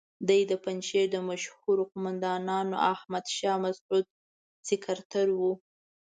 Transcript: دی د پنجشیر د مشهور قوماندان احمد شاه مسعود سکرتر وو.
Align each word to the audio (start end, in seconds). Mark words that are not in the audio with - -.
دی 0.27 0.41
د 0.51 0.51
پنجشیر 0.63 1.05
د 1.11 1.17
مشهور 1.29 1.77
قوماندان 1.91 2.67
احمد 2.93 3.25
شاه 3.37 3.57
مسعود 3.65 4.05
سکرتر 4.67 5.27
وو. 5.39 5.51